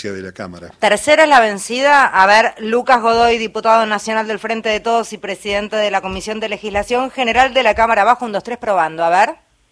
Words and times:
de 0.00 0.22
la 0.22 0.30
Cámara. 0.30 0.70
Tercera 0.78 1.24
es 1.24 1.28
la 1.28 1.40
vencida. 1.40 2.06
A 2.06 2.24
ver, 2.28 2.54
Lucas 2.60 3.02
Godoy, 3.02 3.36
diputado 3.36 3.84
nacional 3.84 4.28
del 4.28 4.38
Frente 4.38 4.68
de 4.68 4.78
Todos 4.78 5.12
y 5.12 5.18
presidente 5.18 5.74
de 5.74 5.90
la 5.90 6.00
Comisión 6.00 6.38
de 6.38 6.48
Legislación 6.48 7.10
General 7.10 7.52
de 7.52 7.64
la 7.64 7.74
Cámara. 7.74 8.04
Bajo 8.04 8.24
un, 8.24 8.30
dos, 8.30 8.44
tres, 8.44 8.58
probando. 8.58 9.02
A 9.02 9.10
ver. 9.10 9.30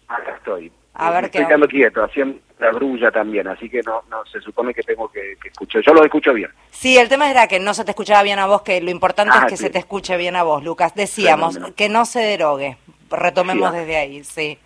Acá 0.09 0.35
estoy. 0.35 0.69
A 0.95 1.11
ver 1.11 1.25
estoy 1.25 1.41
qué- 1.43 1.47
quedando 1.47 1.67
quieto, 1.69 2.03
haciendo 2.03 2.39
la 2.59 2.71
brulla 2.71 3.09
también, 3.09 3.47
así 3.47 3.69
que 3.69 3.81
no, 3.83 4.03
no 4.09 4.25
se 4.25 4.41
supone 4.41 4.73
que 4.73 4.83
tengo 4.83 5.09
que, 5.09 5.37
que 5.41 5.47
escuchar. 5.47 5.81
Yo 5.83 5.93
lo 5.93 6.03
escucho 6.03 6.33
bien. 6.33 6.49
Sí, 6.71 6.97
el 6.97 7.07
tema 7.07 7.31
era 7.31 7.47
que 7.47 7.61
no 7.61 7.73
se 7.73 7.85
te 7.85 7.91
escuchaba 7.91 8.21
bien 8.23 8.39
a 8.39 8.47
vos, 8.47 8.63
que 8.63 8.81
lo 8.81 8.89
importante 8.91 9.31
Ah, 9.33 9.43
es 9.45 9.51
que 9.53 9.57
sí. 9.57 9.63
se 9.63 9.69
te 9.69 9.79
escuche 9.79 10.17
bien 10.17 10.35
a 10.35 10.43
vos, 10.43 10.61
Lucas. 10.61 10.93
Decíamos 10.93 11.57
que 11.77 11.87
no 11.87 12.03
se 12.03 12.19
derogue. 12.19 12.75
Retomemos 13.09 13.71
Sí, 13.71 13.77
desde 13.77 13.95
ahí, 13.95 14.23
sí. 14.25 14.59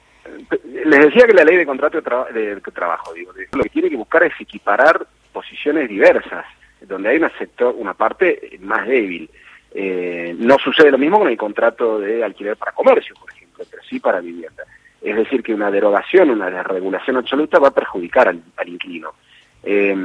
Les 0.85 0.99
decía 1.01 1.27
que 1.27 1.33
la 1.33 1.43
ley 1.43 1.57
de 1.57 1.65
contrato 1.67 1.97
de, 1.97 2.01
traba- 2.03 2.29
de 2.31 2.59
trabajo, 2.73 3.13
digo, 3.13 3.31
de- 3.33 3.47
lo 3.51 3.61
que 3.61 3.69
tiene 3.69 3.89
que 3.91 3.95
buscar 3.97 4.23
es 4.23 4.33
equiparar 4.39 5.05
posiciones 5.31 5.89
diversas, 5.89 6.45
donde 6.81 7.09
hay 7.09 7.17
una 7.17 7.29
sector, 7.37 7.75
una 7.77 7.93
parte 7.93 8.57
más 8.61 8.87
débil. 8.87 9.29
Eh, 9.73 10.35
no 10.37 10.57
sucede 10.59 10.91
lo 10.91 10.97
mismo 10.97 11.19
con 11.19 11.29
el 11.29 11.37
contrato 11.37 11.99
de 11.99 12.23
alquiler 12.23 12.57
para 12.57 12.73
comercio, 12.73 13.15
por 13.19 13.31
ejemplo, 13.31 13.63
pero 13.69 13.81
sí 13.83 13.99
para 13.99 14.19
vivienda. 14.19 14.63
Es 15.01 15.15
decir, 15.15 15.41
que 15.41 15.53
una 15.53 15.71
derogación, 15.71 16.29
una 16.29 16.49
desregulación 16.49 17.17
absoluta 17.17 17.59
va 17.59 17.69
a 17.69 17.73
perjudicar 17.73 18.27
al, 18.27 18.41
al 18.57 18.69
inquilino. 18.69 19.13
Eh, 19.63 19.95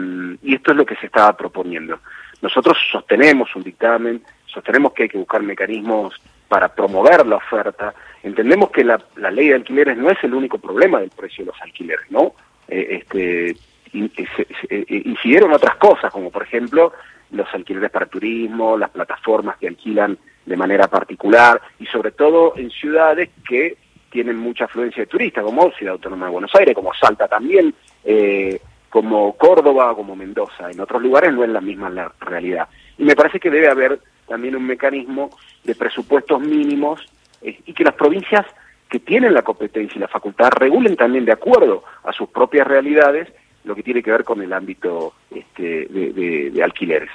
y 0.42 0.54
esto 0.54 0.72
es 0.72 0.76
lo 0.76 0.86
que 0.86 0.96
se 0.96 1.06
estaba 1.06 1.36
proponiendo. 1.36 1.98
Nosotros 2.42 2.78
sostenemos 2.90 3.54
un 3.56 3.62
dictamen, 3.62 4.22
sostenemos 4.46 4.92
que 4.92 5.04
hay 5.04 5.08
que 5.08 5.18
buscar 5.18 5.42
mecanismos 5.42 6.14
para 6.48 6.68
promover 6.68 7.26
la 7.26 7.36
oferta. 7.36 7.94
Entendemos 8.22 8.70
que 8.70 8.84
la, 8.84 9.02
la 9.16 9.30
ley 9.30 9.48
de 9.48 9.54
alquileres 9.54 9.96
no 9.96 10.10
es 10.10 10.22
el 10.22 10.34
único 10.34 10.58
problema 10.58 11.00
del 11.00 11.10
precio 11.10 11.44
de 11.44 11.50
los 11.50 11.60
alquileres, 11.62 12.10
¿no? 12.10 12.34
Eh, 12.68 13.00
este, 13.02 13.56
eh, 13.92 14.46
eh, 14.68 15.02
incidieron 15.04 15.52
otras 15.52 15.76
cosas, 15.76 16.12
como 16.12 16.30
por 16.30 16.42
ejemplo 16.42 16.92
los 17.30 17.52
alquileres 17.52 17.90
para 17.90 18.06
turismo, 18.06 18.76
las 18.76 18.90
plataformas 18.90 19.56
que 19.58 19.68
alquilan 19.68 20.18
de 20.44 20.56
manera 20.56 20.86
particular 20.88 21.60
y 21.78 21.86
sobre 21.86 22.12
todo 22.12 22.54
en 22.56 22.70
ciudades 22.70 23.30
que 23.48 23.76
tienen 24.10 24.38
mucha 24.38 24.64
afluencia 24.64 25.02
de 25.02 25.08
turistas, 25.08 25.44
como 25.44 25.70
Ciudad 25.72 25.94
Autónoma 25.94 26.26
de 26.26 26.32
Buenos 26.32 26.54
Aires, 26.54 26.74
como 26.74 26.94
Salta 26.94 27.28
también, 27.28 27.74
eh, 28.04 28.60
como 28.88 29.36
Córdoba, 29.36 29.94
como 29.94 30.16
Mendoza. 30.16 30.70
En 30.70 30.80
otros 30.80 31.02
lugares 31.02 31.32
no 31.32 31.44
es 31.44 31.50
la 31.50 31.60
misma 31.60 31.90
la 31.90 32.12
realidad. 32.20 32.68
Y 32.96 33.04
me 33.04 33.16
parece 33.16 33.40
que 33.40 33.50
debe 33.50 33.68
haber 33.68 34.00
también 34.26 34.56
un 34.56 34.64
mecanismo 34.64 35.30
de 35.64 35.74
presupuestos 35.74 36.40
mínimos 36.40 37.00
eh, 37.42 37.60
y 37.66 37.72
que 37.74 37.84
las 37.84 37.94
provincias 37.94 38.46
que 38.88 39.00
tienen 39.00 39.34
la 39.34 39.42
competencia 39.42 39.98
y 39.98 40.00
la 40.00 40.08
facultad 40.08 40.50
regulen 40.52 40.96
también 40.96 41.24
de 41.24 41.32
acuerdo 41.32 41.82
a 42.04 42.12
sus 42.12 42.28
propias 42.28 42.66
realidades 42.66 43.28
lo 43.66 43.74
que 43.74 43.82
tiene 43.82 44.02
que 44.02 44.10
ver 44.12 44.24
con 44.24 44.40
el 44.40 44.52
ámbito 44.52 45.12
este, 45.30 45.86
de, 45.86 46.12
de- 46.12 46.50
de 46.50 46.62
alquileres. 46.62 47.10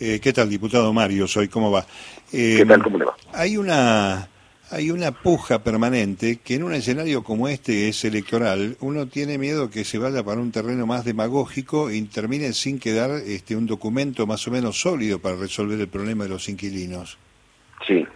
Eh, 0.00 0.18
¿Qué 0.20 0.32
tal, 0.32 0.48
diputado 0.48 0.92
Mario? 0.92 1.26
Soy, 1.28 1.48
¿cómo 1.48 1.70
va? 1.70 1.86
Eh, 2.32 2.56
¿Qué 2.58 2.66
tal? 2.66 2.82
¿Cómo 2.82 2.98
le 2.98 3.04
va? 3.04 3.14
Hay 3.34 3.56
una, 3.56 4.28
hay 4.70 4.90
una 4.90 5.12
puja 5.12 5.62
permanente 5.62 6.38
que 6.44 6.54
en 6.54 6.64
un 6.64 6.74
escenario 6.74 7.22
como 7.22 7.48
este 7.48 7.88
es 7.88 8.04
electoral, 8.04 8.76
uno 8.80 9.06
tiene 9.06 9.38
miedo 9.38 9.70
que 9.70 9.84
se 9.84 9.98
vaya 9.98 10.22
para 10.24 10.40
un 10.40 10.52
terreno 10.52 10.86
más 10.86 11.04
demagógico 11.04 11.90
y 11.90 12.02
termine 12.02 12.52
sin 12.52 12.78
quedar 12.78 13.10
este, 13.26 13.56
un 13.56 13.66
documento 13.66 14.26
más 14.26 14.46
o 14.48 14.50
menos 14.50 14.80
sólido 14.80 15.18
para 15.18 15.36
resolver 15.36 15.78
el 15.80 15.88
problema 15.88 16.24
de 16.24 16.30
los 16.30 16.48
inquilinos. 16.48 17.16
Sí. 17.86 18.06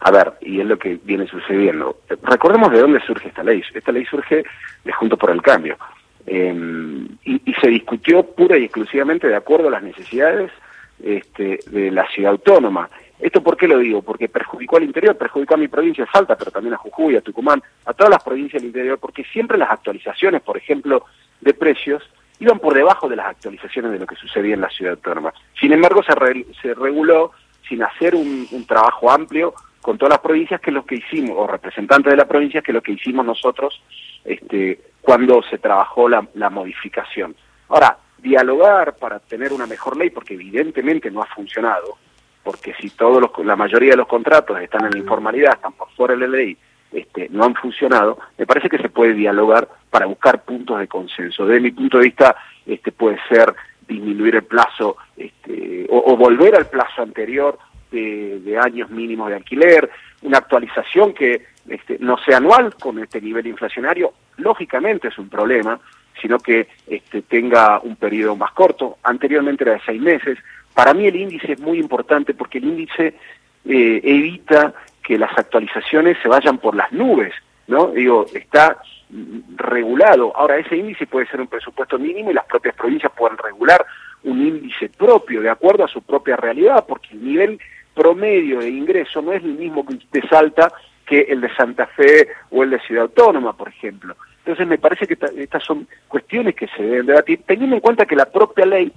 A 0.00 0.10
ver, 0.10 0.34
y 0.42 0.60
es 0.60 0.66
lo 0.66 0.78
que 0.78 0.98
viene 1.02 1.26
sucediendo. 1.26 1.98
Eh, 2.10 2.16
Recordemos 2.22 2.70
de 2.72 2.80
dónde 2.80 3.00
surge 3.06 3.28
esta 3.28 3.42
ley. 3.42 3.62
Esta 3.72 3.90
ley 3.90 4.04
surge 4.04 4.44
de 4.84 4.92
Juntos 4.92 5.18
por 5.18 5.30
el 5.30 5.40
Cambio. 5.40 5.78
Eh, 6.26 7.06
y, 7.24 7.50
y 7.50 7.54
se 7.54 7.68
discutió 7.68 8.22
pura 8.22 8.56
y 8.56 8.64
exclusivamente 8.64 9.28
de 9.28 9.36
acuerdo 9.36 9.68
a 9.68 9.72
las 9.72 9.82
necesidades 9.82 10.50
este, 11.02 11.60
de 11.66 11.90
la 11.90 12.08
ciudad 12.08 12.32
autónoma. 12.32 12.88
¿Esto 13.18 13.42
por 13.42 13.56
qué 13.56 13.68
lo 13.68 13.78
digo? 13.78 14.02
Porque 14.02 14.28
perjudicó 14.28 14.76
al 14.76 14.84
interior, 14.84 15.16
perjudicó 15.16 15.54
a 15.54 15.58
mi 15.58 15.68
provincia 15.68 16.04
de 16.04 16.10
Salta, 16.10 16.36
pero 16.36 16.50
también 16.50 16.74
a 16.74 16.78
Jujuy, 16.78 17.16
a 17.16 17.20
Tucumán, 17.20 17.62
a 17.84 17.92
todas 17.92 18.10
las 18.10 18.22
provincias 18.22 18.62
del 18.62 18.68
interior, 18.68 18.98
porque 18.98 19.24
siempre 19.24 19.58
las 19.58 19.70
actualizaciones, 19.70 20.42
por 20.42 20.56
ejemplo, 20.56 21.04
de 21.40 21.54
precios, 21.54 22.02
iban 22.38 22.58
por 22.58 22.74
debajo 22.74 23.08
de 23.08 23.16
las 23.16 23.26
actualizaciones 23.26 23.92
de 23.92 23.98
lo 23.98 24.06
que 24.06 24.16
sucedía 24.16 24.54
en 24.54 24.60
la 24.60 24.70
ciudad 24.70 24.94
autónoma. 24.94 25.32
Sin 25.58 25.72
embargo, 25.72 26.02
se, 26.02 26.12
se 26.60 26.74
reguló 26.74 27.32
sin 27.68 27.82
hacer 27.82 28.14
un, 28.14 28.46
trabajo 28.66 29.10
amplio 29.10 29.54
con 29.80 29.98
todas 29.98 30.10
las 30.10 30.20
provincias, 30.20 30.60
que 30.60 30.70
es 30.70 30.74
lo 30.74 30.84
que 30.84 30.96
hicimos, 30.96 31.36
o 31.36 31.46
representantes 31.46 32.10
de 32.10 32.16
las 32.16 32.26
provincias, 32.26 32.64
que 32.64 32.72
lo 32.72 32.82
que 32.82 32.92
hicimos 32.92 33.24
nosotros 33.24 33.82
este, 34.24 34.80
cuando 35.04 35.42
se 35.42 35.58
trabajó 35.58 36.08
la, 36.08 36.26
la 36.34 36.50
modificación. 36.50 37.36
Ahora, 37.68 37.98
dialogar 38.18 38.96
para 38.96 39.18
tener 39.20 39.52
una 39.52 39.66
mejor 39.66 39.96
ley, 39.96 40.10
porque 40.10 40.34
evidentemente 40.34 41.10
no 41.10 41.22
ha 41.22 41.26
funcionado, 41.26 41.98
porque 42.42 42.74
si 42.80 42.90
todos 42.90 43.20
los, 43.20 43.46
la 43.46 43.54
mayoría 43.54 43.90
de 43.90 43.98
los 43.98 44.08
contratos 44.08 44.58
están 44.60 44.86
en 44.86 44.92
la 44.92 44.98
informalidad, 44.98 45.54
están 45.54 45.74
por 45.74 45.90
fuera 45.90 46.14
de 46.14 46.20
la 46.20 46.26
ley, 46.26 46.56
este, 46.90 47.28
no 47.30 47.44
han 47.44 47.54
funcionado, 47.54 48.18
me 48.38 48.46
parece 48.46 48.70
que 48.70 48.78
se 48.78 48.88
puede 48.88 49.12
dialogar 49.12 49.68
para 49.90 50.06
buscar 50.06 50.42
puntos 50.42 50.78
de 50.78 50.88
consenso. 50.88 51.44
Desde 51.44 51.60
mi 51.60 51.72
punto 51.72 51.98
de 51.98 52.04
vista, 52.04 52.36
este, 52.64 52.90
puede 52.92 53.18
ser 53.28 53.54
disminuir 53.86 54.36
el 54.36 54.44
plazo 54.44 54.96
este, 55.16 55.86
o, 55.90 56.16
volver 56.16 56.56
al 56.56 56.66
plazo 56.66 57.02
anterior 57.02 57.58
de, 57.90 58.40
de 58.40 58.58
años 58.58 58.88
mínimos 58.88 59.28
de 59.28 59.36
alquiler, 59.36 59.90
una 60.22 60.38
actualización 60.38 61.12
que 61.12 61.42
este, 61.68 61.98
no 62.00 62.16
sea 62.18 62.38
anual 62.38 62.74
con 62.76 62.98
este 62.98 63.20
nivel 63.20 63.46
inflacionario, 63.46 64.14
lógicamente 64.36 65.08
es 65.08 65.18
un 65.18 65.28
problema, 65.28 65.78
sino 66.20 66.38
que 66.38 66.68
este, 66.86 67.22
tenga 67.22 67.80
un 67.80 67.96
periodo 67.96 68.36
más 68.36 68.52
corto. 68.52 68.98
Anteriormente 69.02 69.64
era 69.64 69.74
de 69.74 69.80
seis 69.84 70.00
meses. 70.00 70.38
Para 70.74 70.94
mí 70.94 71.06
el 71.06 71.16
índice 71.16 71.52
es 71.52 71.60
muy 71.60 71.78
importante 71.78 72.34
porque 72.34 72.58
el 72.58 72.64
índice 72.64 73.14
eh, 73.64 74.00
evita 74.02 74.74
que 75.02 75.18
las 75.18 75.36
actualizaciones 75.36 76.16
se 76.22 76.28
vayan 76.28 76.58
por 76.58 76.74
las 76.74 76.90
nubes, 76.92 77.34
¿no? 77.66 77.88
Digo, 77.88 78.26
está 78.32 78.78
regulado. 79.56 80.34
Ahora, 80.34 80.56
ese 80.56 80.76
índice 80.76 81.06
puede 81.06 81.26
ser 81.26 81.40
un 81.40 81.46
presupuesto 81.46 81.98
mínimo 81.98 82.30
y 82.30 82.34
las 82.34 82.46
propias 82.46 82.74
provincias 82.74 83.12
pueden 83.12 83.38
regular 83.38 83.84
un 84.24 84.40
índice 84.46 84.88
propio 84.88 85.42
de 85.42 85.50
acuerdo 85.50 85.84
a 85.84 85.88
su 85.88 86.02
propia 86.02 86.36
realidad, 86.36 86.84
porque 86.88 87.08
el 87.12 87.24
nivel 87.24 87.60
promedio 87.94 88.60
de 88.60 88.70
ingreso 88.70 89.22
no 89.22 89.32
es 89.32 89.44
el 89.44 89.54
mismo 89.54 89.86
que 89.86 89.98
de 90.10 90.28
Salta 90.28 90.72
que 91.06 91.20
el 91.22 91.40
de 91.40 91.54
Santa 91.54 91.86
Fe 91.88 92.28
o 92.50 92.62
el 92.62 92.70
de 92.70 92.80
Ciudad 92.80 93.04
Autónoma, 93.04 93.56
por 93.56 93.68
ejemplo. 93.68 94.16
Entonces 94.38 94.66
me 94.66 94.78
parece 94.78 95.06
que 95.06 95.14
esta- 95.14 95.30
estas 95.36 95.62
son 95.64 95.86
cuestiones 96.08 96.54
que 96.54 96.66
se 96.68 96.82
deben 96.82 97.06
debatir, 97.06 97.40
teniendo 97.46 97.76
en 97.76 97.80
cuenta 97.80 98.06
que 98.06 98.16
la 98.16 98.26
propia 98.30 98.66
ley 98.66 98.92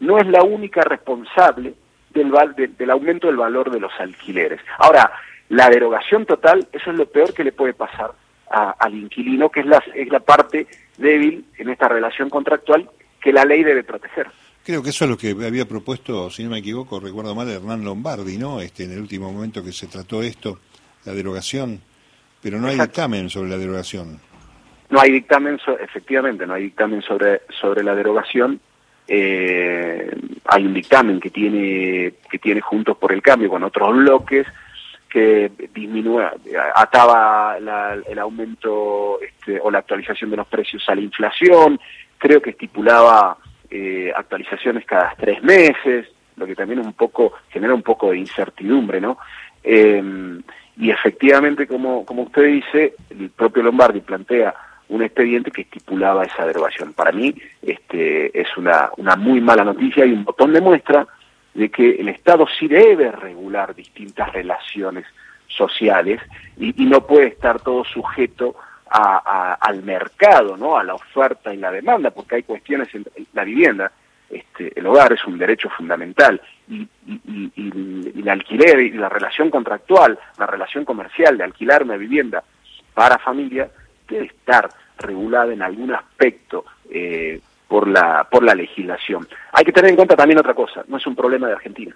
no 0.00 0.18
es 0.18 0.26
la 0.26 0.42
única 0.42 0.82
responsable 0.82 1.74
del, 2.12 2.30
val- 2.30 2.54
de- 2.54 2.68
del 2.68 2.90
aumento 2.90 3.26
del 3.26 3.36
valor 3.36 3.70
de 3.70 3.80
los 3.80 3.92
alquileres. 3.98 4.60
Ahora, 4.78 5.10
la 5.48 5.68
derogación 5.70 6.26
total, 6.26 6.66
eso 6.72 6.90
es 6.90 6.96
lo 6.96 7.06
peor 7.06 7.32
que 7.34 7.44
le 7.44 7.52
puede 7.52 7.72
pasar 7.74 8.12
al 8.50 8.94
inquilino, 8.94 9.48
que 9.48 9.60
es 9.60 9.66
la, 9.66 9.82
es 9.94 10.08
la 10.08 10.18
parte 10.20 10.66
débil 10.98 11.44
en 11.56 11.68
esta 11.70 11.86
relación 11.88 12.28
contractual 12.28 12.88
que 13.20 13.32
la 13.32 13.44
ley 13.44 13.62
debe 13.62 13.84
proteger. 13.84 14.26
Creo 14.64 14.82
que 14.82 14.90
eso 14.90 15.04
es 15.04 15.10
lo 15.10 15.16
que 15.16 15.30
había 15.46 15.66
propuesto, 15.66 16.30
si 16.30 16.42
no 16.44 16.50
me 16.50 16.58
equivoco, 16.58 16.98
recuerdo 17.00 17.34
mal, 17.34 17.48
Hernán 17.48 17.84
Lombardi, 17.84 18.38
¿no? 18.38 18.60
Este, 18.60 18.84
en 18.84 18.92
el 18.92 19.00
último 19.00 19.32
momento 19.32 19.62
que 19.62 19.72
se 19.72 19.86
trató 19.86 20.22
esto, 20.22 20.58
la 21.04 21.12
derogación, 21.14 21.80
pero 22.42 22.58
no 22.58 22.68
hay 22.68 22.76
dictamen 22.78 23.30
sobre 23.30 23.50
la 23.50 23.56
derogación. 23.58 24.20
No 24.90 25.00
hay 25.00 25.10
dictamen, 25.12 25.58
so- 25.58 25.78
efectivamente, 25.78 26.46
no 26.46 26.54
hay 26.54 26.64
dictamen 26.64 27.00
sobre, 27.02 27.42
sobre 27.60 27.82
la 27.84 27.94
derogación. 27.94 28.60
Eh, 29.06 30.10
hay 30.46 30.66
un 30.66 30.74
dictamen 30.74 31.20
que 31.20 31.30
tiene, 31.30 32.14
que 32.30 32.38
tiene 32.38 32.60
Juntos 32.60 32.96
por 32.96 33.12
el 33.12 33.22
Cambio 33.22 33.48
con 33.50 33.62
otros 33.64 33.96
bloques 33.96 34.46
que 35.08 35.50
disminuye, 35.74 36.24
ataba 36.76 37.58
la- 37.58 37.98
el 38.08 38.18
aumento 38.20 39.18
este, 39.20 39.58
o 39.60 39.68
la 39.70 39.78
actualización 39.80 40.30
de 40.30 40.36
los 40.36 40.46
precios 40.46 40.84
a 40.88 40.94
la 40.94 41.00
inflación, 41.00 41.80
creo 42.16 42.40
que 42.40 42.50
estipulaba 42.50 43.36
eh, 43.68 44.12
actualizaciones 44.14 44.84
cada 44.84 45.14
tres 45.18 45.42
meses, 45.42 46.06
lo 46.36 46.46
que 46.46 46.54
también 46.54 46.78
un 46.80 46.92
poco 46.92 47.32
genera 47.50 47.74
un 47.74 47.82
poco 47.82 48.10
de 48.10 48.18
incertidumbre, 48.18 49.00
¿no? 49.00 49.18
Eh, 49.64 50.40
y 50.80 50.90
efectivamente, 50.90 51.66
como, 51.66 52.04
como 52.06 52.22
usted 52.22 52.44
dice, 52.46 52.94
el 53.10 53.30
propio 53.30 53.62
Lombardi 53.62 54.00
plantea 54.00 54.54
un 54.88 55.02
expediente 55.02 55.50
que 55.52 55.62
estipulaba 55.62 56.24
esa 56.24 56.46
derogación. 56.46 56.94
Para 56.94 57.12
mí 57.12 57.34
este, 57.62 58.38
es 58.40 58.48
una, 58.56 58.90
una 58.96 59.14
muy 59.14 59.40
mala 59.40 59.62
noticia 59.62 60.04
y 60.04 60.12
un 60.12 60.24
botón 60.24 60.52
de 60.52 60.60
muestra 60.60 61.06
de 61.54 61.68
que 61.70 61.90
el 62.00 62.08
Estado 62.08 62.46
sí 62.58 62.66
debe 62.66 63.12
regular 63.12 63.74
distintas 63.74 64.32
relaciones 64.32 65.04
sociales 65.48 66.20
y, 66.58 66.72
no 66.86 67.06
puede 67.06 67.26
estar 67.28 67.60
todo 67.60 67.84
sujeto 67.84 68.56
a- 68.90 69.54
al 69.60 69.82
mercado, 69.82 70.56
¿no? 70.56 70.76
a 70.76 70.82
la 70.82 70.94
oferta 70.94 71.52
y 71.54 71.58
la 71.58 71.70
demanda, 71.70 72.10
porque 72.10 72.36
hay 72.36 72.42
cuestiones 72.42 72.92
en 72.94 73.04
la 73.32 73.44
vivienda. 73.44 73.92
Este, 74.30 74.72
el 74.78 74.86
hogar 74.86 75.12
es 75.12 75.24
un 75.24 75.36
derecho 75.38 75.68
fundamental 75.70 76.40
y, 76.68 76.76
y- 77.06 77.20
y- 77.26 77.52
y- 77.56 78.12
y 78.14 78.20
el 78.20 78.28
alquiler 78.28 78.78
y 78.80 78.90
la 78.92 79.08
relación 79.08 79.50
contractual, 79.50 80.16
la 80.38 80.46
relación 80.46 80.84
comercial 80.84 81.36
de 81.36 81.42
alquilar 81.44 81.82
una 81.82 81.96
vivienda 81.96 82.44
para 82.94 83.18
familia 83.18 83.68
debe 84.08 84.26
estar 84.26 84.68
regulada 84.98 85.52
en 85.52 85.62
algún 85.62 85.92
aspecto 85.94 86.64
eh, 86.90 87.40
por 87.66 87.88
la, 87.88 88.26
por 88.30 88.44
la 88.44 88.54
legislación. 88.54 89.26
Hay 89.52 89.64
que 89.64 89.72
tener 89.72 89.90
en 89.90 89.96
cuenta 89.96 90.14
también 90.16 90.38
otra 90.38 90.54
cosa, 90.54 90.84
no 90.86 90.96
es 90.98 91.06
un 91.06 91.16
problema 91.16 91.48
de 91.48 91.54
Argentina. 91.54 91.94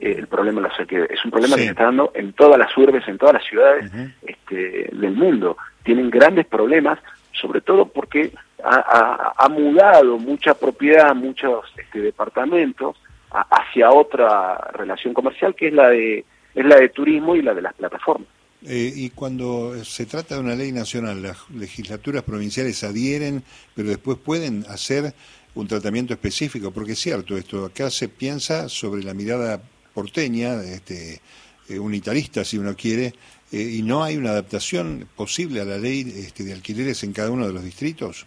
Eh, 0.00 0.14
el 0.18 0.26
problema 0.26 0.60
lo 0.62 0.74
sé 0.74 0.86
que 0.86 1.06
es 1.10 1.22
un 1.24 1.30
problema 1.30 1.56
que 1.56 1.62
se 1.62 1.70
está 1.72 1.84
dando 1.84 2.12
en 2.14 2.32
todas 2.32 2.58
las 2.58 2.74
urbes, 2.78 3.06
en 3.08 3.18
todas 3.18 3.34
las 3.34 3.44
ciudades 3.44 3.90
este, 4.26 4.88
del 4.92 5.12
mundo. 5.12 5.56
Tienen 5.82 6.08
grandes 6.08 6.46
problemas, 6.46 6.98
sobre 7.32 7.60
todo 7.60 7.86
porque 7.86 8.32
ha, 8.64 9.48
mudado 9.50 10.18
mucha 10.18 10.54
propiedad, 10.54 11.14
muchos 11.14 11.64
este, 11.76 12.00
departamentos 12.00 12.96
hacia 13.30 13.90
otra 13.90 14.56
relación 14.72 15.14
comercial 15.14 15.54
que 15.54 15.68
es 15.68 15.74
la 15.74 15.88
de 15.88 16.24
es 16.54 16.64
la 16.64 16.76
de 16.76 16.88
turismo 16.88 17.36
y 17.36 17.42
la 17.42 17.54
de 17.54 17.62
las 17.62 17.74
plataformas. 17.74 18.28
Eh, 18.66 18.92
y 18.96 19.10
cuando 19.10 19.84
se 19.84 20.06
trata 20.06 20.34
de 20.34 20.40
una 20.40 20.56
ley 20.56 20.72
nacional, 20.72 21.22
las 21.22 21.48
legislaturas 21.50 22.24
provinciales 22.24 22.82
adhieren, 22.82 23.44
pero 23.74 23.90
después 23.90 24.18
pueden 24.18 24.64
hacer 24.68 25.14
un 25.54 25.68
tratamiento 25.68 26.12
específico, 26.12 26.72
porque 26.72 26.92
es 26.92 26.98
cierto 26.98 27.36
esto, 27.36 27.64
acá 27.64 27.90
se 27.90 28.08
piensa 28.08 28.68
sobre 28.68 29.04
la 29.04 29.14
mirada 29.14 29.60
porteña, 29.94 30.60
este, 30.62 31.20
eh, 31.68 31.78
unitarista 31.78 32.44
si 32.44 32.58
uno 32.58 32.74
quiere, 32.74 33.14
eh, 33.52 33.60
y 33.60 33.82
no 33.82 34.02
hay 34.02 34.16
una 34.16 34.30
adaptación 34.30 35.08
posible 35.14 35.60
a 35.60 35.64
la 35.64 35.78
ley 35.78 36.00
este, 36.16 36.42
de 36.42 36.52
alquileres 36.52 37.04
en 37.04 37.12
cada 37.12 37.30
uno 37.30 37.46
de 37.46 37.52
los 37.52 37.62
distritos. 37.62 38.26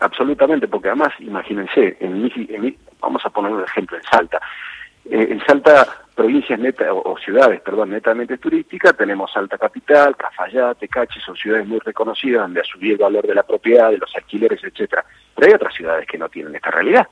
Absolutamente, 0.00 0.68
porque 0.68 0.88
además, 0.88 1.12
imagínense, 1.20 1.96
en, 2.00 2.30
en, 2.34 2.76
vamos 3.00 3.24
a 3.24 3.30
poner 3.30 3.52
un 3.52 3.62
ejemplo, 3.62 3.96
en 3.96 4.02
Salta. 4.02 4.40
Eh, 5.04 5.28
en 5.30 5.44
Salta, 5.44 5.86
provincias 6.14 6.58
neta, 6.58 6.92
o, 6.92 7.16
ciudades, 7.18 7.60
perdón, 7.60 7.90
netamente 7.90 8.38
turísticas, 8.38 8.96
tenemos 8.96 9.32
Salta 9.32 9.58
Capital, 9.58 10.16
Cafayate, 10.16 10.88
Cachi, 10.88 11.20
son 11.20 11.36
ciudades 11.36 11.66
muy 11.66 11.78
reconocidas 11.78 12.42
donde 12.42 12.60
ha 12.60 12.64
subido 12.64 12.94
el 12.94 13.02
valor 13.02 13.26
de 13.26 13.34
la 13.34 13.42
propiedad, 13.42 13.90
de 13.90 13.98
los 13.98 14.14
alquileres, 14.14 14.62
etcétera. 14.62 15.04
Pero 15.34 15.48
hay 15.48 15.54
otras 15.54 15.74
ciudades 15.74 16.06
que 16.06 16.18
no 16.18 16.28
tienen 16.28 16.54
esta 16.54 16.70
realidad. 16.70 17.06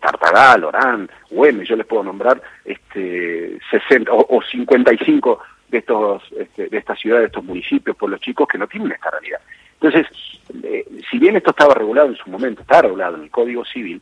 Tartagal, 0.00 0.64
Orán, 0.64 1.10
Güemes, 1.30 1.68
yo 1.68 1.76
les 1.76 1.86
puedo 1.86 2.04
nombrar 2.04 2.40
este 2.64 3.58
60 3.70 4.10
o, 4.12 4.42
55 4.42 5.40
de 5.74 5.78
estos 5.80 6.22
este, 6.38 6.68
de 6.68 6.78
estas 6.78 6.98
ciudades, 6.98 7.22
de 7.22 7.26
estos 7.26 7.44
municipios, 7.44 7.96
pueblos 7.96 8.20
chicos 8.20 8.46
que 8.48 8.58
no 8.58 8.68
tienen 8.68 8.92
esta 8.92 9.10
realidad. 9.10 9.40
Entonces, 9.80 10.06
eh, 10.62 10.86
si 11.10 11.18
bien 11.18 11.36
esto 11.36 11.50
estaba 11.50 11.74
regulado 11.74 12.08
en 12.08 12.16
su 12.16 12.30
momento, 12.30 12.62
está 12.62 12.82
regulado 12.82 13.16
en 13.16 13.24
el 13.24 13.30
Código 13.30 13.64
Civil, 13.64 14.00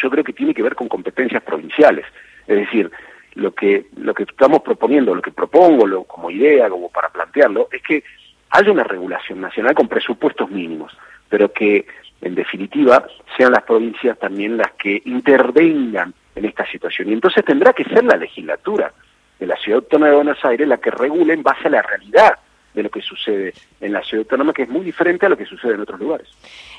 yo 0.00 0.10
creo 0.10 0.24
que 0.24 0.32
tiene 0.32 0.54
que 0.54 0.62
ver 0.62 0.74
con 0.74 0.88
competencias 0.88 1.42
provinciales. 1.42 2.06
Es 2.46 2.56
decir, 2.56 2.90
lo 3.34 3.54
que, 3.54 3.86
lo 3.96 4.14
que 4.14 4.22
estamos 4.22 4.62
proponiendo, 4.62 5.14
lo 5.14 5.22
que 5.22 5.30
propongo 5.30 6.04
como 6.04 6.30
idea, 6.30 6.70
como 6.70 6.90
para 6.90 7.10
plantearlo, 7.10 7.68
es 7.70 7.82
que 7.82 8.02
haya 8.50 8.72
una 8.72 8.84
regulación 8.84 9.40
nacional 9.40 9.74
con 9.74 9.88
presupuestos 9.88 10.50
mínimos, 10.50 10.96
pero 11.28 11.52
que 11.52 11.86
en 12.22 12.34
definitiva 12.34 13.06
sean 13.36 13.52
las 13.52 13.62
provincias 13.62 14.18
también 14.18 14.56
las 14.56 14.72
que 14.72 15.02
intervengan 15.04 16.14
en 16.34 16.44
esta 16.46 16.66
situación. 16.66 17.10
Y 17.10 17.12
entonces 17.12 17.44
tendrá 17.44 17.74
que 17.74 17.84
ser 17.84 18.04
la 18.04 18.16
legislatura 18.16 18.92
de 19.38 19.46
la 19.46 19.56
Ciudad 19.56 19.80
Autónoma 19.80 20.10
de 20.10 20.16
Buenos 20.16 20.44
Aires 20.44 20.68
la 20.68 20.78
que 20.78 20.90
regule 20.90 21.34
en 21.34 21.42
base 21.42 21.68
a 21.68 21.70
la 21.70 21.82
realidad 21.82 22.38
de 22.74 22.82
lo 22.82 22.90
que 22.90 23.02
sucede 23.02 23.54
en 23.80 23.92
la 23.92 24.02
ciudad 24.02 24.24
autónoma, 24.24 24.52
que 24.52 24.62
es 24.62 24.68
muy 24.68 24.84
diferente 24.84 25.26
a 25.26 25.28
lo 25.28 25.36
que 25.36 25.46
sucede 25.46 25.74
en 25.74 25.80
otros 25.80 25.98
lugares. 25.98 26.28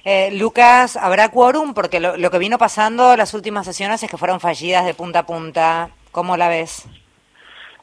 Eh, 0.06 0.32
Lucas, 0.38 0.96
¿habrá 0.96 1.30
quórum? 1.30 1.74
Porque 1.74 2.00
lo, 2.00 2.32
que 2.32 2.38
vino 2.38 2.58
pasando 2.58 3.16
las 3.18 3.34
últimas 3.34 3.66
sesiones 3.66 4.02
es 4.02 4.10
que 4.10 4.18
fueron 4.18 4.40
fallidas 4.40 4.86
de 4.86 4.94
punta 4.94 5.20
a 5.20 5.26
punta. 5.26 5.90
¿Cómo 6.12 6.38
la 6.38 6.48
ves? 6.48 6.88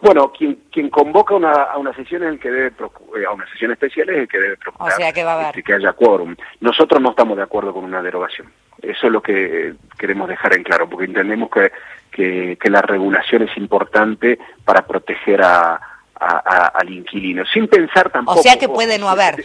Bueno, 0.01 0.33
quien, 0.33 0.63
quien 0.71 0.91
convoca 0.91 1.35
una, 1.35 1.53
a 1.53 1.79
una 1.79 1.95
sesión 1.95 2.23
es 2.23 2.31
el 2.31 2.41
que 2.41 2.51
debe 2.51 2.69
eh, 2.69 3.25
a 3.27 3.33
una 3.33 3.47
sesión 3.51 3.73
especial 3.73 4.09
es 4.11 4.17
el 4.19 4.29
que 4.29 4.39
debe 4.39 4.57
procurar 4.57 4.93
o 4.93 4.97
sea, 4.97 5.13
que, 5.13 5.25
va 5.25 5.33
a 5.33 5.35
haber. 5.35 5.47
Este, 5.49 5.63
que 5.63 5.75
haya 5.75 5.93
quórum. 5.93 6.37
Nosotros 6.61 7.01
no 7.01 7.11
estamos 7.11 7.37
de 7.37 7.43
acuerdo 7.43 7.73
con 7.73 7.85
una 7.85 8.03
derogación. 8.03 8.53
Eso 8.83 9.07
es 9.07 9.13
lo 9.13 9.23
que 9.23 9.75
queremos 9.99 10.29
dejar 10.29 10.55
en 10.55 10.63
claro, 10.63 10.89
porque 10.89 11.07
entendemos 11.07 11.51
que, 11.51 11.73
que, 12.11 12.59
que 12.61 12.71
la 12.71 12.83
regulación 12.83 13.43
es 13.43 13.57
importante 13.57 14.39
para 14.65 14.87
proteger 14.87 15.43
a, 15.43 15.81
al 16.19 16.91
inquilino, 16.91 17.45
sin 17.45 17.69
pensar 17.69 18.11
tampoco... 18.11 18.41
O 18.41 18.43
sea 18.43 18.59
que 18.59 18.69
puede 18.69 18.99
no 18.99 19.09
haber. 19.09 19.45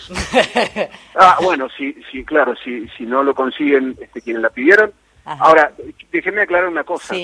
ah, 1.16 1.38
bueno, 1.42 1.68
sí, 1.78 1.95
sí, 2.12 2.24
claro, 2.24 2.56
si, 2.63 2.88
si 2.98 3.06
no 3.06 3.24
lo 3.24 3.36
consiguen 3.36 3.98
este, 4.00 4.22
quienes 4.22 4.42
la 4.42 4.50
pidieron. 4.50 4.92
Ahora, 5.25 5.72
déjenme 6.12 6.42
aclarar 6.42 6.69
una 6.69 6.84
cosa. 6.84 7.16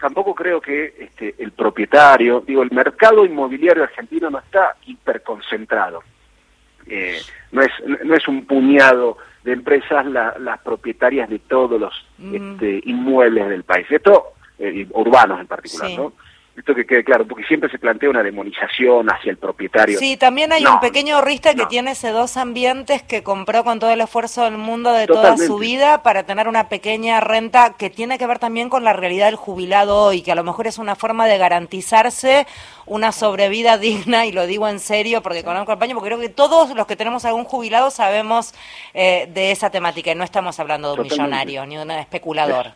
Tampoco 0.00 0.34
creo 0.34 0.60
que 0.60 0.94
este, 0.98 1.36
el 1.38 1.52
propietario, 1.52 2.42
digo, 2.44 2.62
el 2.62 2.72
mercado 2.72 3.24
inmobiliario 3.24 3.84
argentino 3.84 4.30
no 4.30 4.38
está 4.38 4.76
hiperconcentrado. 4.86 6.02
Eh, 6.86 7.20
no, 7.52 7.62
es, 7.62 7.70
no 8.04 8.14
es 8.14 8.26
un 8.26 8.44
puñado 8.44 9.18
de 9.44 9.52
empresas 9.52 10.06
las 10.06 10.60
propietarias 10.60 11.28
de 11.28 11.38
todos 11.40 11.80
los 11.80 12.06
este, 12.32 12.80
inmuebles 12.84 13.48
del 13.48 13.64
país, 13.64 13.86
esto 13.90 14.34
eh, 14.58 14.86
urbanos 14.92 15.40
en 15.40 15.46
particular, 15.46 15.90
¿no? 15.96 16.12
Esto 16.56 16.74
que 16.74 16.84
quede 16.84 17.02
claro, 17.02 17.26
porque 17.26 17.44
siempre 17.44 17.70
se 17.70 17.78
plantea 17.78 18.10
una 18.10 18.22
demonización 18.22 19.08
hacia 19.10 19.30
el 19.30 19.38
propietario. 19.38 19.98
Sí, 19.98 20.18
también 20.18 20.52
hay 20.52 20.66
un 20.66 20.80
pequeño 20.80 21.16
ahorrista 21.16 21.54
que 21.54 21.64
tiene 21.66 21.92
ese 21.92 22.10
dos 22.10 22.36
ambientes 22.36 23.02
que 23.02 23.22
compró 23.22 23.64
con 23.64 23.78
todo 23.78 23.90
el 23.90 24.02
esfuerzo 24.02 24.44
del 24.44 24.58
mundo 24.58 24.92
de 24.92 25.06
toda 25.06 25.38
su 25.38 25.56
vida 25.56 26.02
para 26.02 26.24
tener 26.24 26.48
una 26.48 26.68
pequeña 26.68 27.20
renta 27.20 27.74
que 27.78 27.88
tiene 27.88 28.18
que 28.18 28.26
ver 28.26 28.38
también 28.38 28.68
con 28.68 28.84
la 28.84 28.92
realidad 28.92 29.26
del 29.26 29.36
jubilado 29.36 29.96
hoy, 29.96 30.20
que 30.20 30.32
a 30.32 30.34
lo 30.34 30.44
mejor 30.44 30.66
es 30.66 30.76
una 30.76 30.94
forma 30.94 31.26
de 31.26 31.38
garantizarse 31.38 32.46
una 32.84 33.12
sobrevida 33.12 33.78
digna, 33.82 34.26
y 34.26 34.32
lo 34.32 34.46
digo 34.46 34.68
en 34.68 34.78
serio 34.78 35.22
porque 35.22 35.44
conozco 35.44 35.72
el 35.72 35.78
paño, 35.78 35.94
porque 35.94 36.10
creo 36.10 36.20
que 36.20 36.28
todos 36.28 36.74
los 36.74 36.86
que 36.86 36.96
tenemos 36.96 37.24
algún 37.24 37.44
jubilado 37.44 37.90
sabemos 37.90 38.54
eh, 38.92 39.26
de 39.32 39.52
esa 39.52 39.70
temática 39.70 40.12
y 40.12 40.14
no 40.14 40.24
estamos 40.24 40.60
hablando 40.60 40.94
de 40.94 41.00
un 41.00 41.08
millonario 41.08 41.64
ni 41.64 41.76
de 41.76 41.82
un 41.82 41.90
especulador. 41.92 42.72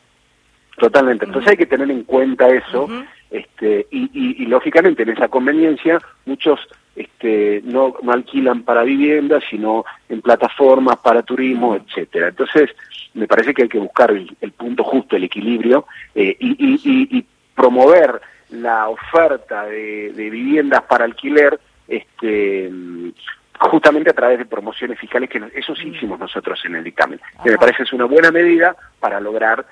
Totalmente, 0.78 1.24
entonces 1.24 1.50
hay 1.50 1.56
que 1.56 1.66
tener 1.66 1.90
en 1.90 2.04
cuenta 2.04 2.48
eso. 2.48 2.88
Este, 3.30 3.86
y, 3.90 4.46
lógicamente 4.46 5.02
en 5.02 5.10
esa 5.10 5.28
conveniencia 5.28 5.98
muchos 6.26 6.60
este, 6.94 7.60
no, 7.64 7.94
alquilan 8.08 8.62
para 8.62 8.84
viviendas, 8.84 9.42
sino 9.50 9.84
en 10.08 10.22
plataformas 10.22 10.98
para 10.98 11.22
turismo, 11.22 11.74
etcétera. 11.74 12.28
Entonces, 12.28 12.70
me 13.14 13.26
parece 13.26 13.52
que 13.52 13.62
hay 13.62 13.68
que 13.68 13.78
buscar 13.78 14.10
el, 14.12 14.52
punto 14.52 14.84
justo, 14.84 15.16
el 15.16 15.24
equilibrio, 15.24 15.86
eh, 16.14 16.36
y, 16.38 17.24
promover 17.54 18.20
la 18.50 18.88
oferta 18.88 19.64
de, 19.64 20.12
viviendas 20.14 20.82
para 20.82 21.06
alquiler 21.06 21.58
este, 21.88 22.70
justamente 23.58 24.10
a 24.10 24.14
través 24.14 24.38
de 24.38 24.44
promociones 24.44 24.98
fiscales, 24.98 25.30
que 25.30 25.42
eso 25.54 25.74
sí 25.74 25.88
hicimos 25.88 26.18
nosotros 26.18 26.60
en 26.64 26.76
el 26.76 26.84
dictamen. 26.84 27.20
Que 27.42 27.50
me 27.50 27.58
parece 27.58 27.84
es 27.84 27.92
una 27.92 28.04
buena 28.04 28.30
medida 28.30 28.76
para 29.00 29.20
lograr 29.20 29.66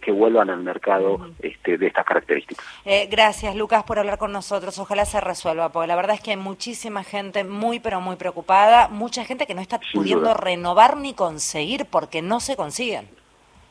que, 0.00 0.12
vuelvan 0.12 0.50
al 0.50 0.62
mercado 0.62 1.28
este, 1.40 1.76
de 1.76 1.88
estas 1.88 2.04
características. 2.04 2.64
Eh, 2.84 3.08
gracias, 3.10 3.56
Lucas, 3.56 3.82
por 3.82 3.98
hablar 3.98 4.18
con 4.18 4.30
nosotros. 4.30 4.78
Ojalá 4.78 5.04
se 5.04 5.20
resuelva, 5.20 5.70
porque 5.70 5.88
la 5.88 5.96
verdad 5.96 6.14
es 6.14 6.22
que 6.22 6.30
hay 6.30 6.36
muchísima 6.36 7.02
gente 7.02 7.42
muy, 7.42 7.80
pero 7.80 8.00
muy 8.00 8.16
preocupada, 8.16 8.88
mucha 8.88 9.24
gente 9.24 9.46
que 9.46 9.54
no 9.54 9.60
está 9.60 9.80
pudiendo 9.92 10.32
renovar 10.34 10.96
ni 10.96 11.14
conseguir 11.14 11.86
porque 11.86 12.22
no 12.22 12.40
se 12.40 12.56
consiguen. 12.56 13.08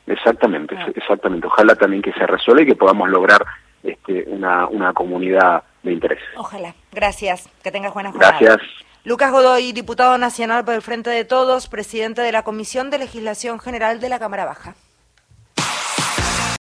Exactamente, 0.06 0.76
ah. 0.78 0.88
exactamente. 0.94 1.48
Ojalá 1.48 1.76
también 1.76 2.02
que 2.02 2.12
se 2.12 2.28
resuelva 2.28 2.64
y 2.64 2.66
que 2.66 2.76
podamos 2.76 3.10
lograr 3.10 3.46
este, 3.84 4.26
una, 4.28 4.68
una 4.68 4.94
comunidad 4.94 5.64
de 5.84 5.94
interés. 5.94 6.20
Ojalá. 6.36 6.76
Gracias. 6.92 7.50
Que 7.64 7.72
tengas 7.72 7.94
buenas 7.94 8.12
jornada. 8.12 8.38
Gracias. 8.40 8.70
Lucas 9.06 9.32
Godoy, 9.32 9.72
diputado 9.72 10.18
nacional 10.18 10.66
por 10.66 10.74
el 10.74 10.82
Frente 10.82 11.10
de 11.10 11.26
Todos, 11.26 11.68
presidente 11.68 12.22
de 12.22 12.32
la 12.32 12.44
Comisión 12.44 12.90
de 12.90 13.00
Legislación 13.00 13.60
General 13.60 14.00
de 14.00 14.10
la 14.10 14.20
Cámara 14.20 14.46
Baja. 14.46 14.76